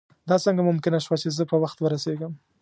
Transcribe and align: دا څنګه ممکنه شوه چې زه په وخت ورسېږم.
دا 0.29 0.35
څنګه 0.45 0.61
ممکنه 0.69 0.97
شوه 1.05 1.15
چې 1.21 1.29
زه 1.37 1.43
په 1.51 1.55
وخت 1.63 1.77
ورسېږم. 1.79 2.33